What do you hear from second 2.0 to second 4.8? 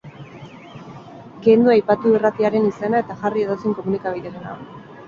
irratiaren izena eta jarri edozein komunikabiderena.